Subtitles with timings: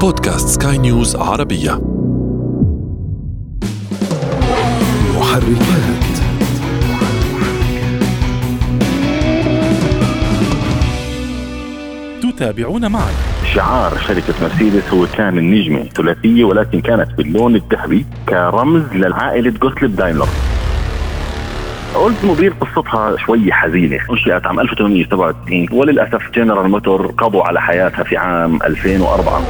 [0.00, 1.80] بودكاست سكاي نيوز عربية.
[5.16, 6.00] محركات.
[12.22, 13.02] تتابعون معي.
[13.54, 20.28] شعار شركة مرسيدس هو كان النجمة ثلاثية ولكن كانت باللون الذهبي كرمز للعائلة جوتليب دايملر
[21.94, 28.62] اولدزموبيل قصتها شوي حزينة، انشئت عام 1897 وللأسف جنرال موتور قضوا على حياتها في عام
[28.62, 29.42] 2004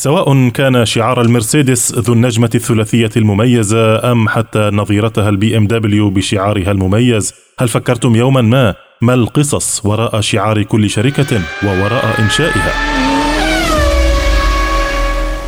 [0.00, 6.70] سواء كان شعار المرسيدس ذو النجمة الثلاثية المميزة أم حتى نظيرتها البي ام دبليو بشعارها
[6.70, 12.72] المميز، هل فكرتم يوما ما ما القصص وراء شعار كل شركة ووراء إنشائها؟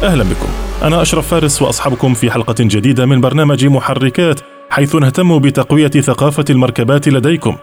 [0.03, 0.49] أهلا بكم،
[0.83, 7.09] أنا أشرف فارس وأصحابكم في حلقة جديدة من برنامج محركات حيث نهتم بتقوية ثقافة المركبات
[7.09, 7.57] لديكم.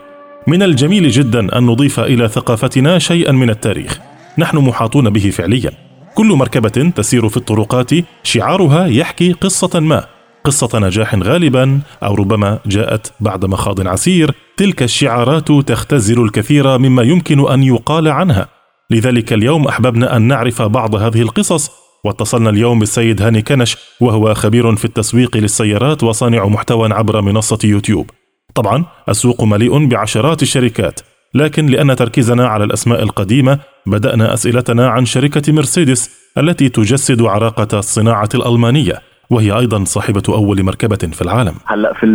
[0.46, 3.98] من الجميل جدا أن نضيف إلى ثقافتنا شيئا من التاريخ.
[4.38, 5.89] نحن محاطون به فعليا.
[6.20, 7.90] كل مركبة تسير في الطرقات
[8.22, 10.04] شعارها يحكي قصة ما،
[10.44, 17.50] قصة نجاح غالبا أو ربما جاءت بعد مخاض عسير، تلك الشعارات تختزل الكثير مما يمكن
[17.50, 18.48] أن يقال عنها.
[18.90, 21.70] لذلك اليوم أحببنا أن نعرف بعض هذه القصص
[22.04, 28.10] واتصلنا اليوم بالسيد هاني كنش وهو خبير في التسويق للسيارات وصانع محتوى عبر منصة يوتيوب.
[28.54, 31.00] طبعا السوق مليء بعشرات الشركات،
[31.34, 38.28] لكن لأن تركيزنا على الأسماء القديمة بدأنا أسئلتنا عن شركة مرسيدس التي تجسد عراقة الصناعة
[38.34, 38.94] الألمانية
[39.30, 41.54] وهي أيضا صاحبة أول مركبة في العالم.
[41.66, 42.06] هلا في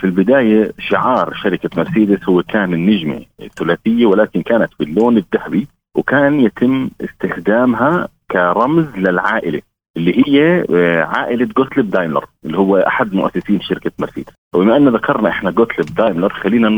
[0.00, 6.90] في البداية شعار شركة مرسيدس هو كان النجمة الثلاثية ولكن كانت باللون الذهبي وكان يتم
[7.00, 9.60] استخدامها كرمز للعائلة
[9.96, 10.64] اللي هي
[11.02, 14.32] عائلة جوتليب دايملر اللي هو أحد مؤسسين شركة مرسيدس.
[14.54, 16.68] وبما أن ذكرنا إحنا جوتليب دايملر خلينا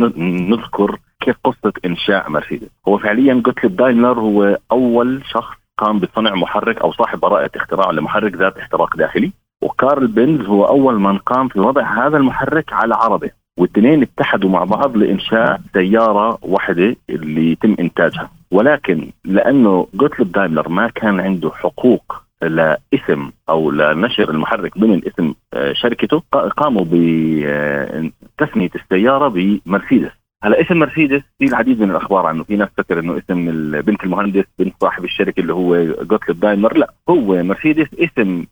[0.51, 2.69] نذكر كيف قصة إنشاء مرسيدس.
[2.89, 8.35] هو فعليا جوتليب دايملر هو أول شخص قام بصنع محرك أو صاحب براءه اختراع لمحرك
[8.35, 13.31] ذات احتراق داخلي وكارل بنز هو أول من قام في وضع هذا المحرك على عربه
[13.59, 18.31] والاثنين اتحدوا مع بعض لإنشاء سيارة واحدة اللي يتم إنتاجها.
[18.51, 25.35] ولكن لأنه جوتليب دايملر ما كان عنده حقوق لاسم أو لنشر المحرك ضمن اسم
[25.73, 26.23] شركته
[26.57, 30.11] قاموا بتسميه السيارة بمرسيدس.
[30.45, 34.45] هلا اسم مرسيدس في العديد من الأخبار عنه في ناس فكر إنه اسم بنت المهندس
[34.59, 36.77] بنت صاحب الشركة اللي هو جوتليب دايملر.
[36.77, 38.47] لا هو مرسيدس اسم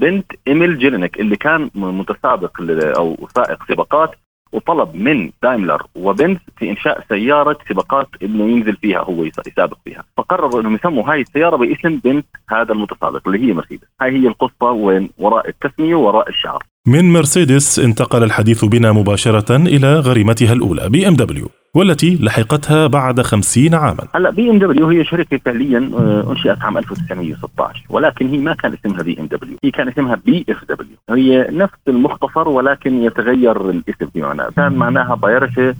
[0.00, 2.60] بنت إيميل جيلينك اللي كان متسابق
[2.98, 4.14] أو سائق سباقات
[4.52, 10.60] وطلب من دايملر وبنز في إنشاء سيارة سباقات إنه ينزل فيها هو يسابق فيها، فقرروا
[10.60, 15.10] إنهم يسموا هاي السيارة باسم بنت هذا المتسابق اللي هي مرسيدس، هاي هي القصة وين
[15.18, 16.62] وراء التسمية وراء الشعار.
[16.86, 21.48] من مرسيدس انتقل الحديث بنا مباشرة إلى غريمتها الأولى بي إم دبليو.
[21.76, 24.08] والتي لحقتها بعد خمسين عاما.
[24.14, 25.78] هلا بي إم دبليو هي شركة فعليا
[26.30, 29.56] أنشئت عام 1916 ولكن هي ما كان اسمها بي إم دبليو.
[29.64, 30.96] هي كان اسمها BFW.
[31.10, 34.50] هي نفس المختصر ولكن يتغير الاسم معناه.
[34.56, 35.74] كان معناها Bayerische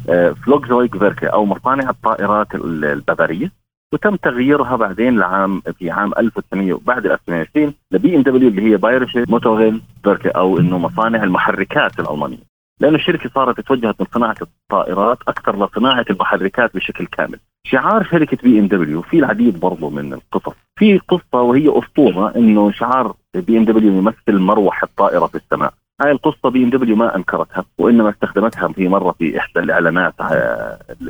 [0.44, 3.52] Flugzeugwerke أو مصانع الطائرات البافاريه
[3.92, 9.24] وتم تغييرها بعدين لعام في عام 1900 بعد 1920 لبي إم دبليو اللي هي Bayerische
[9.28, 12.55] Motoren Werke أو إنه مصانع المحركات الألمانية.
[12.80, 17.38] لأن الشركة صارت توجهت من صناعة الطائرات أكثر لصناعة المحركات بشكل كامل.
[17.66, 20.56] شعار شركة بي ام دبليو في العديد برضه من القصص.
[20.78, 25.74] في قصة وهي أسطورة أنه شعار بي ام دبليو يمثل مروحة الطائرة في السماء.
[26.02, 30.14] هاي القصة بي ام دبليو ما أنكرتها وإنما استخدمتها في مرة في إحدى الإعلانات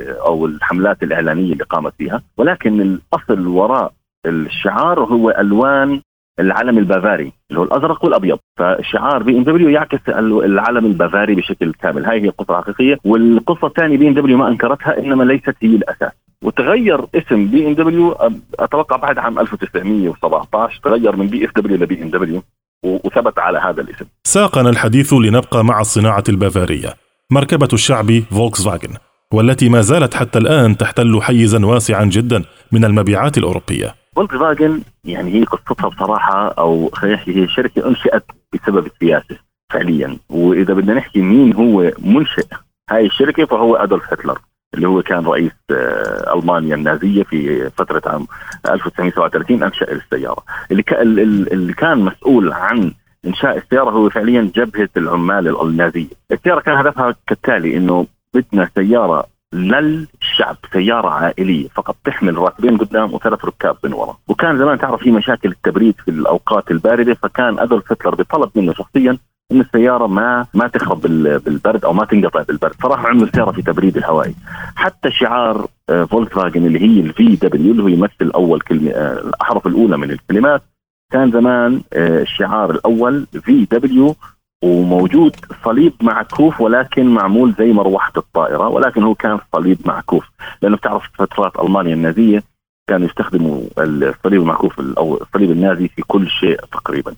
[0.00, 2.22] أو الحملات الإعلانية اللي قامت فيها.
[2.36, 3.92] ولكن الأصل وراء
[4.26, 6.00] الشعار هو ألوان
[6.40, 7.32] العلم البافاري.
[7.50, 8.38] اللي هو الأزرق والأبيض.
[8.58, 12.04] فشعار بي ام دبليو يعكس العلم البافاري بشكل كامل.
[12.04, 16.12] هاي هي القصة الحقيقيه والقصة الثانية بي ام دبليو ما أنكرتها إنما ليست هي الأساس.
[16.42, 18.16] وتغير اسم بي ام دبليو
[18.60, 22.42] أتوقع بعد عام 1917 تغير من BFW لبي ام دبليو
[22.84, 24.04] وثبت على هذا الاسم.
[24.24, 26.94] ساقنا الحديث لنبقى مع الصناعة البافاريه
[27.32, 28.94] مركبة الشعب فولكس فاجن
[29.34, 32.42] والتي ما زالت حتى الآن تحتل حيزا واسعا جدا
[32.72, 33.94] من المبيعات الأوروبية.
[34.16, 39.36] فولكس فاجن يعني هي قصتها بصراحة أو خلينا نحكي هي شركة أنشئت بسبب السياسة
[39.72, 40.18] فعليا.
[40.28, 42.46] وإذا بدنا نحكي مين هو منشئ
[42.90, 44.38] هاي الشركة فهو أدولف هتلر
[44.74, 45.52] اللي هو كان رئيس
[46.34, 48.26] ألمانيا النازية في فترة عام
[48.70, 50.42] 1937 أنشأ السيارة.
[50.70, 52.92] اللي كان مسؤول عن
[53.26, 56.08] إنشاء السيارة هو فعليا جبهة العمال النازية.
[56.32, 59.26] السيارة كان هدفها كالتالي إنه بدنا سيارة
[60.36, 65.10] للشعب سيارة عائلية فقط تحمل راكبين قدام وثلاث ركاب من وراء وكان زمان تعرف في
[65.10, 69.18] مشاكل التبريد في الأوقات الباردة فكان أدولف هتلر بطلب منه شخصيا
[69.52, 72.72] إن السيارة ما ما تخرب بالبرد أو ما تنقطع بالبرد.
[72.72, 74.34] فراح عملوا سيارة في تبريد الهوائي
[74.76, 75.66] حتى شعار
[76.10, 80.62] فولكس فاجن اللي هي ال VW اللي هو يمثل أول كلمة الأحرف الأولى من الكلمات
[81.12, 84.16] كان زمان الشعار الأول VW
[84.64, 90.24] وموجود صليب معكوف ولكن معمول زي مروحة الطائرة ولكن هو كان صليب معكوف
[90.62, 92.42] لأنه بتعرف فترات ألمانيا النازية
[92.88, 97.14] كانوا يستخدموا الصليب المعكوف أو الصليب النازي في كل شيء تقريبا.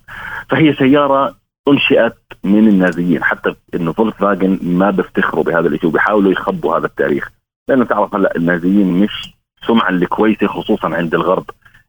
[0.49, 1.35] فهي سيارة
[1.67, 7.31] أنشئت من النازيين حتى إنه فولكس فاجن ما بيفتخروا بهذا الشيء وبيحاولوا يخبوا هذا التاريخ.
[7.69, 9.33] لأنه تعرف هلأ النازيين مش
[9.67, 11.45] سمعه الكويسه خصوصا عند الغرب.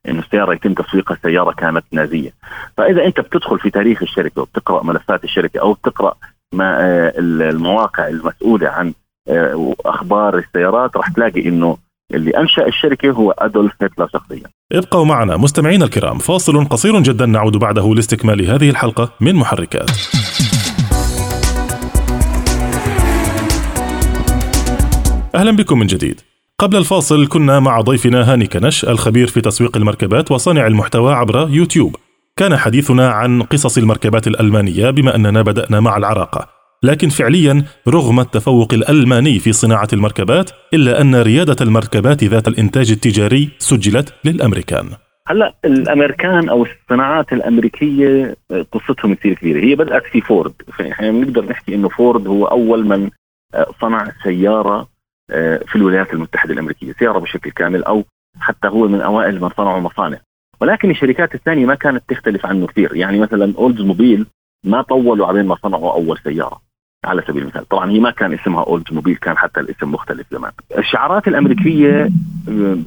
[0.08, 2.30] انه السيارة يتم تسويقها سياره كانت نازية
[2.76, 6.14] فإذا أنت بتدخل في تاريخ الشركة وبتقرأ ملفات الشركة أو بتقرأ
[6.54, 8.94] ما آه، المواقع المسؤولة عن
[9.28, 11.76] آه، أخبار السيارات راح تلاقي إنه
[12.14, 14.42] اللي أنشأ الشركة هو أدولف هتلر شخصيا.
[14.72, 19.90] ابقوا معنا مستمعينا الكرام فاصل قصير جدا نعود بعده لاستكمال هذه الحلقة من محركات.
[25.34, 26.20] أهلا بكم من جديد.
[26.60, 31.96] قبل الفاصل كنا مع ضيفنا هاني كنش الخبير في تسويق المركبات وصانع المحتوى عبر يوتيوب.
[32.36, 36.48] كان حديثنا عن قصص المركبات الألمانية بما أننا بدأنا مع العراقه.
[36.82, 43.48] لكن فعليا رغم التفوق الألماني في صناعة المركبات إلا أن ريادة المركبات ذات الإنتاج التجاري
[43.58, 44.90] سجلت للأمريكان.
[45.28, 48.36] هلا الأمريكان أو الصناعات الأمريكية
[48.72, 53.10] قصتهم كثير كبيرة، هي بدأت في فورد، إحنا بنقدر نحكي إنه فورد هو أول من
[53.54, 54.89] آه، صنع سياره
[55.66, 58.04] في الولايات المتحدة الأمريكية، سيارة بشكل كامل أو
[58.40, 60.18] حتى هو من أوائل من صنعوا مصانع.
[60.60, 64.26] ولكن الشركات الثانية ما كانت تختلف عنه كثير، يعني مثلا اولدز موبيل
[64.64, 66.60] ما طولوا على ما صنعوا أول سيارة.
[67.04, 70.52] على سبيل المثال طبعا هي ما كان اسمها اولد موبيل كان حتى الاسم مختلف زمان
[70.78, 72.10] الشعارات الأمريكية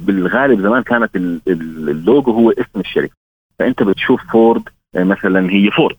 [0.06, 3.14] بالغالب زمان كانت اللوجو هو اسم الشركة
[3.58, 5.96] فأنت بتشوف فورد مثلا هي فورد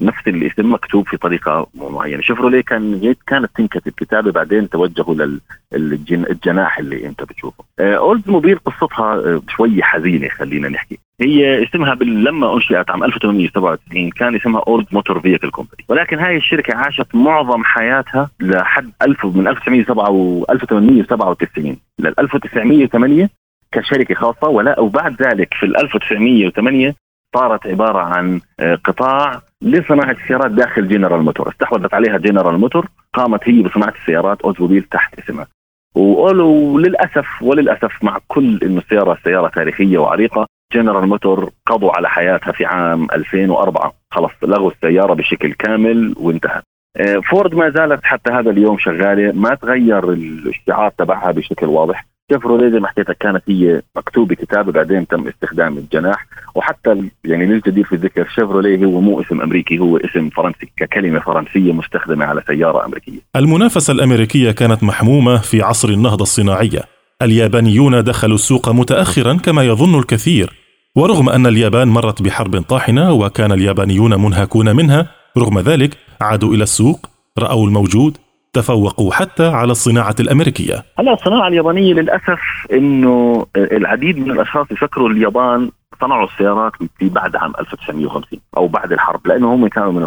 [0.00, 2.22] نفس الاسم مكتوب في طريقة معينة.
[2.22, 5.38] شيفروليه كان كانت تنكتب كتابة بعدين توجهوا
[5.72, 7.64] للجناح اللي انت بتشوفه.
[7.80, 10.98] أولد موبيل قصتها آه، شوي حزينة خلينا نحكي.
[11.20, 15.84] هي اسمها لما أنشئت عام 1897 كان اسمها Olds Motor Vehicle Company.
[15.88, 23.30] ولكن هاي الشركة عاشت معظم حياتها لحد 1000 من 1997 1897 لل 1908
[23.72, 26.94] كشركة خاصة ولا وبعد ذلك في 1908
[27.36, 33.48] صارت عبارة عن آه، قطاع لصناعة السيارات داخل جنرال موتور، استحوذت عليها جنرال موتور، قامت
[33.48, 35.46] هي بصناعة السيارات أولدزموبيل تحت اسمها.
[35.94, 42.64] وللاسف وللأسف مع كل إنه السيارة سيارة تاريخية وعريقة جنرال موتور قضوا على حياتها في
[42.64, 46.62] عام 2004 خلص لغوا السيارة بشكل كامل وانتهت
[46.96, 52.06] آه، فورد ما زالت حتى هذا اليوم شغالة ما تغير الشعار تبعها بشكل واضح.
[52.32, 57.84] شيفروليه زي ما حكيت كانت هي مكتوبة كتابة بعدين تم استخدام الجناح وحتى يعني للجدير
[57.84, 62.84] في الذكر شيفروليه هو مو اسم أمريكي هو اسم فرنسي ككلمة فرنسية مستخدمة على سيارة
[62.84, 63.18] أمريكية.
[63.36, 66.80] المنافسة الأمريكية كانت محمومة في عصر النهضة الصناعية.
[67.22, 70.52] اليابانيون دخلوا السوق متاخرا كما يظن الكثير
[70.96, 75.06] ورغم أن اليابان مرت بحرب طاحنة وكان اليابانيون منهكون منها
[75.38, 77.06] رغم ذلك عادوا إلى السوق
[77.38, 78.16] رأوا الموجود
[78.58, 80.84] تفوقوا حتى على الصناعة الأمريكية.
[80.98, 82.40] هلا الصناعة اليابانية للأسف
[82.72, 85.70] أنه العديد من الأشخاص يفكروا اليابان
[86.00, 90.06] صنعوا السيارات بعد عام 1950 أو بعد الحرب لأنه هم كانوا من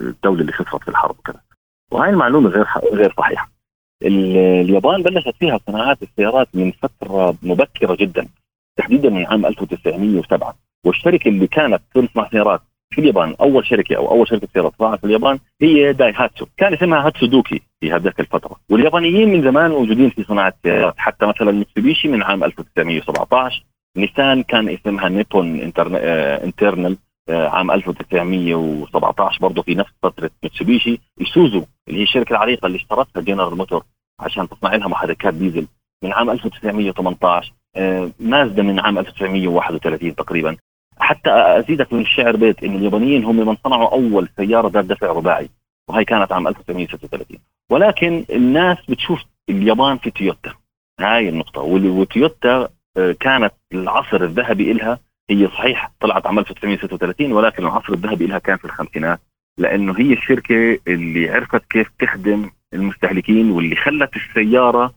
[0.00, 1.40] الدولة اللي خسرت في الحرب وكذا
[1.92, 3.48] وهي المعلومة غير غير صحيحة.
[4.04, 8.26] اليابان بلشت فيها صناعات السيارات من فترة مبكرة جدا
[8.78, 10.54] تحديدا من عام 1907
[10.86, 15.04] والشركة اللي كانت تصنع سيارات في اليابان أول شركة أو أول شركة سيارات صناعه في
[15.04, 16.46] اليابان هي دايهاتسو.
[16.56, 18.56] كان اسمها هاتسودوكي في هذاك الفترة.
[18.70, 23.64] واليابانيين من زمان موجودين في صناعة السيارات حتى مثلا ميتسوبيشي من عام 1917
[23.96, 25.60] نيسان كان اسمها نيبون
[26.44, 26.96] انترنال
[27.28, 31.00] آه، عام 1917 برضه في نفس فترة ميتسوبيشي.
[31.20, 33.84] إيسوزو اللي هي الشركة العريقة اللي اشترتها جنرال موتور
[34.20, 35.66] عشان تصنع لها محركات ديزل
[36.04, 40.56] من عام 1918 آه، مازدا من عام 1931 تقريبا.
[41.00, 45.48] حتى أزيدك من الشعر بيت إن اليابانيين هم من صنعوا أول سيارة ذات دفع رباعي
[45.88, 47.38] وهي كانت عام 1936
[47.70, 50.52] ولكن الناس بتشوف اليابان في تويوتا.
[51.00, 51.60] هاي النقطة.
[51.62, 54.98] وتويوتا آه، كانت العصر الذهبي إلها
[55.30, 59.20] هي صحيح طلعت عام 1936 ولكن العصر الذهبي لها كان في الخمسينات
[59.58, 64.94] لأنه هي الشركة اللي عرفت كيف تخدم المستهلكين واللي خلت السيارة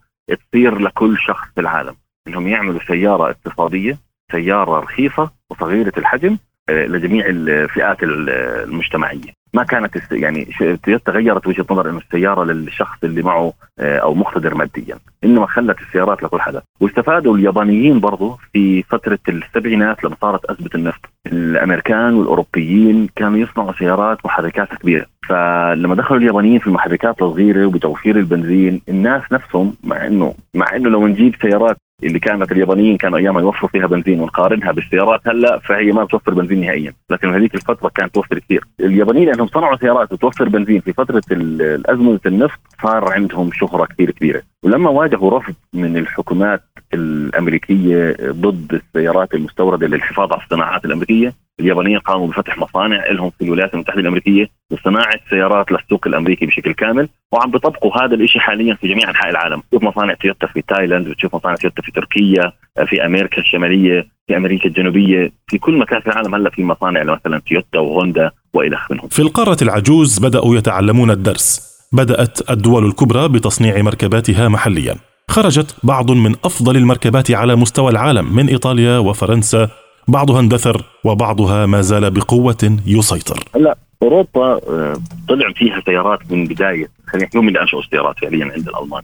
[0.52, 1.96] تصير لكل شخص في العالم.
[2.28, 3.98] إنهم يعملوا سيارة اقتصادية
[4.32, 6.38] سيارة رخيصة وصغيرة الحجم
[6.70, 9.42] لجميع الفئات المجتمعية.
[9.54, 10.48] ما كانت يعني
[10.84, 14.98] تويوتا غيرت وجهة نظر إنه السيارة للشخص اللي معه آه، أو مقتدر ماديا.
[15.24, 21.00] إنما خلت السيارات لكل حدا واستفادوا اليابانيين برضو في فترة السبعينات لما صارت ازمه النفط
[21.28, 25.06] الأمريكان والأوروبيين كانوا يصنعوا سيارات محركات كبيرة.
[25.30, 31.08] فلما دخلوا اليابانيين في المحركات الصغيرة وبتوفير البنزين الناس نفسهم مع انه مع إنه لو
[31.08, 36.04] نجيب سيارات اللي كانت اليابانيين كانوا ايامها يوفروا فيها بنزين ونقارنها بالسيارات هلأ فهي ما
[36.04, 36.94] بتوفر بنزين نهائيا.
[37.10, 38.64] لكن هذيك الفترة كانت توفر كثير.
[38.80, 44.42] اليابانيين لانهم صنعوا سيارات بتوفر بنزين في فترة الأزمة النفط صار عندهم شهرة كثير كبيرة.
[44.64, 52.28] ولما واجهوا رفض من الحكومات الأمريكية ضد السيارات المستوردة للحفاظ على الصناعات الأمريكية اليابانيين قاموا
[52.28, 58.04] بفتح مصانع لهم في الولايات المتحدة الأمريكية لصناعة سيارات للسوق الأمريكي بشكل كامل وعم بيطبقوا
[58.04, 61.82] هذا الشيء حاليا في جميع أنحاء العالم، بتشوف مصانع تويوتا في تايلاند، بتشوف مصانع تويوتا
[61.82, 62.52] في تركيا،
[62.86, 67.42] في أمريكا الشمالية، في أمريكا الجنوبية، في كل مكان في العالم هلأ في مصانع مثلا
[67.50, 69.08] تويوتا وهوندا وإلى منهم.
[69.08, 74.96] في القارة العجوز بدأوا يتعلمون الدرس، بدأت الدول الكبرى بتصنيع مركباتها محليا.
[75.30, 79.70] خرجت بعض من أفضل المركبات على مستوى العالم من إيطاليا وفرنسا
[80.08, 83.44] بعضها اندثر وبعضها ما زال بقوة يسيطر.
[83.56, 88.68] لا أوروبا آه، طلع فيها سيارات من بداية خلينا نحكي من أنشأوا السيارات فعليا عند
[88.68, 89.04] الألمان.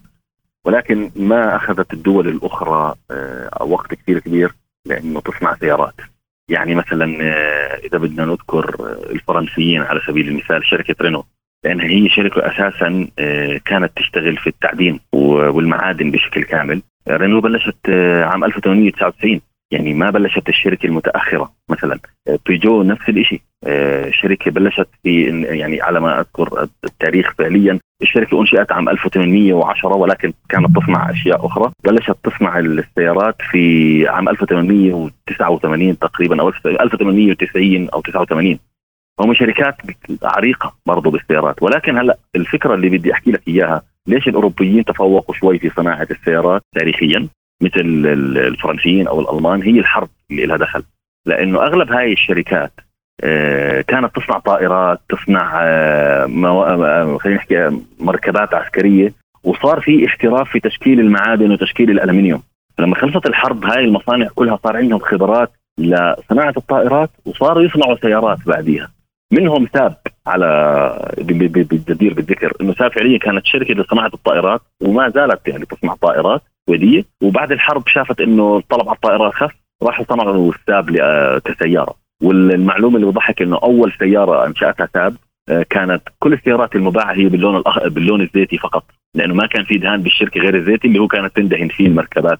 [0.65, 4.51] ولكن ما أخذت الدول الأخرى آه، وقت كثير كبير
[4.85, 5.93] لأنه تصنع سيارات.
[6.49, 8.75] يعني مثلا آه، إذا بدنا نذكر
[9.09, 11.23] الفرنسيين على سبيل المثال شركة رينو.
[11.63, 13.07] لأنها هي شركة أساسا
[13.65, 16.81] كانت تشتغل في التعدين والمعادن بشكل كامل.
[17.07, 17.89] رينو بلشت
[18.23, 21.51] عام 1899 يعني ما بلشت الشركة المتأخرة.
[21.69, 21.99] مثلا
[22.45, 27.79] بيجو نفس الشيء آه، شركة بلشت في يعني على ما أذكر التاريخ فعليا.
[28.01, 31.71] الشركة أنشئت عام 1810 ولكن كانت تصنع أشياء أخرى.
[31.83, 38.59] بلشت تصنع السيارات في عام 1889 تقريبا أو 1890 أو 89
[39.19, 39.75] هم شركات
[40.23, 41.63] عريقة برضه بالسيارات.
[41.63, 46.61] ولكن هلأ الفكرة اللي بدي أحكي لك إياها ليش الأوروبيين تفوقوا شوي في صناعة السيارات
[46.75, 47.27] تاريخيا؟
[47.61, 47.81] مثل
[48.37, 50.83] الفرنسيين أو الألمان هي الحرب اللي لها دخل.
[51.25, 52.71] لأنه أغلب هاي الشركات
[53.23, 60.59] آه، كانت تصنع طائرات تصنع آه، آه، خلينا نحكي مركبات عسكرية وصار في احتراف في
[60.59, 62.43] تشكيل المعادن وتشكيل الألمنيوم.
[62.79, 68.91] لما خلصت الحرب هاي المصانع كلها صار عندهم خبرات لصناعة الطائرات وصاروا يصنعوا سيارات بعديها.
[69.31, 69.95] منهم ساب
[70.27, 76.41] على بالجدير بالذكر إنه ساب فعليا كانت شركة لصناعة الطائرات وما زالت يعني تصنع طائرات.
[76.67, 79.51] سويديه وبعد الحرب شافت إنه الطلب على الطائرات خف
[79.83, 80.89] راحوا صنعوا الساب
[81.45, 85.15] كسياره والمعلومة اللي بضحك إنه أول سيارة أنشأتها ساب
[85.49, 87.87] آه، كانت كل السيارات المباعة هي باللون الأخ...
[87.87, 88.83] باللون الزيتي فقط
[89.15, 92.39] لأنه ما كان في دهان بالشركة غير الزيتي اللي هو كانت تندهن فيه المركبات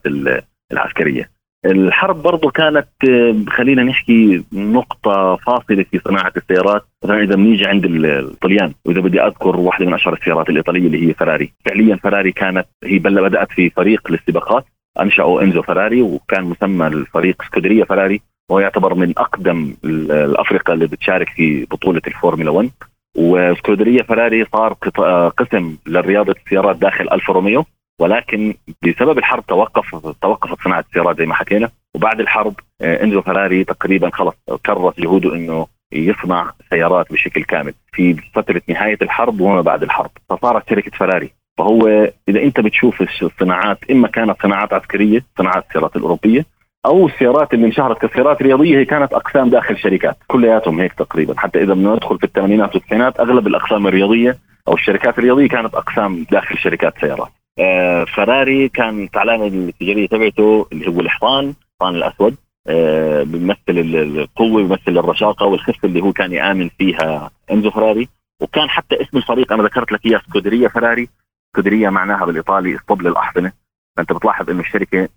[0.71, 1.29] العسكرية.
[1.71, 7.85] الحرب برضو كانت آه، خلينا نحكي نقطة فاصلة في صناعة السيارات مثلا إذا بنيجي عند
[7.85, 12.65] الطليان وإذا بدي أذكر واحدة من أشهر السيارات الإيطالية اللي هي فراري فعليا فراري كانت
[12.83, 14.65] هي بدأت في فريق للسباقات
[14.99, 21.29] أنشأوا إنزو فراري وكان مسمى الفريق سكودريا فراري وهو يعتبر من أقدم الأفرقة اللي بتشارك
[21.29, 22.69] في بطولة الفورمولا 1
[23.17, 27.65] وسكودريا فراري صار آه، قسم لرياضة السيارات داخل الفا روميو
[27.99, 33.63] ولكن بسبب الحرب توقف توقفت صناعة السيارات زي ما حكينا وبعد الحرب آه، إنزو فراري
[33.63, 34.35] تقريبا خلص
[34.65, 40.09] كرس جهوده إنه يصنع سيارات بشكل كامل في فترة نهاية الحرب وما بعد الحرب.
[40.29, 41.87] فصارت شركة فراري فهو
[42.29, 46.45] إذا أنت بتشوف الصناعات إما كانت صناعات عسكرية صناعات السيارات الأوروبية
[46.85, 50.17] أو السيارات اللي انشهرت كسيارات رياضية هي كانت أقسام داخل شركات.
[50.27, 51.33] كلياتهم هيك تقريبا.
[51.39, 54.37] حتى إذا بدنا ندخل في الثمانينات والتسعينات أغلب الأقسام الرياضية
[54.67, 57.29] أو الشركات الرياضية كانت أقسام داخل شركات سيارات.
[57.59, 62.35] آه، فراري كانت العلامه التجارية تبعته اللي هو الحصان الحصان الأسود.
[62.67, 68.09] آه، بيمثل القوة بيمثل الرشاقة والخفة اللي هو كان يآمن فيها إنزو فراري.
[68.41, 71.09] وكان حتى اسم الفريق أنا ذكرت لك إياه سكودريا فراري.
[71.53, 73.51] سكودريا معناها بالإيطالي اسطبل الاحصنه
[73.97, 75.09] فأنت بتلاحظ إنه الشركة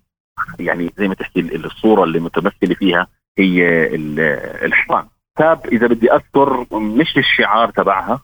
[0.59, 3.07] يعني زي ما تحكي الصورة اللي متمثلة فيها
[3.37, 3.87] هي
[4.65, 5.05] الحصان.
[5.37, 8.21] تاب إذا بدي أذكر مش الشعار تبعها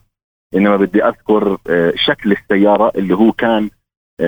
[0.54, 3.70] إنما بدي أذكر آه، شكل السيارة اللي هو كان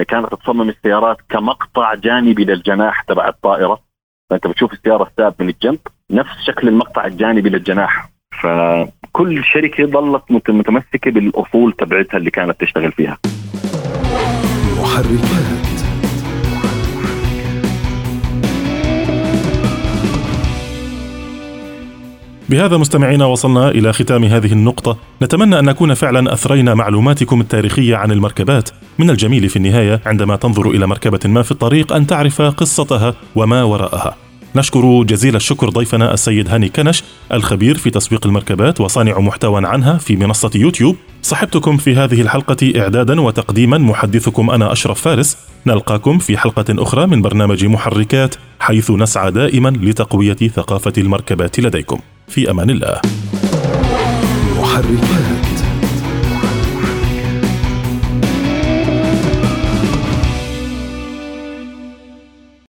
[0.09, 3.81] كانت تصمم السيارات كمقطع جانبي للجناح تبع الطائرة.
[4.31, 5.79] فأنت بتشوف السيارة الساب من الجنب
[6.11, 8.11] نفس شكل المقطع الجانبي للجناح.
[8.43, 13.19] فكل شركة ظلت متمسكة بالأصول تبعتها اللي كانت تشتغل فيها.
[14.81, 15.70] محركات.
[22.51, 24.97] بهذا مستمعينا وصلنا إلى ختام هذه النقطة.
[25.23, 28.71] نتمنى أن نكون فعلا أثرينا معلوماتكم التاريخية عن المركبات.
[28.99, 33.63] من الجميل في النهاية عندما تنظر إلى مركبة ما في الطريق أن تعرف قصتها وما
[33.63, 34.17] وراءها.
[34.57, 40.17] نشكر جزيل الشكر ضيفنا السيد هاني كنش الخبير في تسويق المركبات وصانع محتوى عنها في
[40.17, 40.97] منصة يوتيوب.
[41.23, 45.37] صحبتكم في هذه الحلقة إعدادا وتقديما محدثكم أنا أشرف فارس.
[45.67, 51.99] نلقاكم في حلقة أخرى من برنامج محركات حيث نسعى دائما لتقوية ثقافة المركبات لديكم.
[52.31, 53.01] في أمان الله.
[54.59, 55.50] محركات.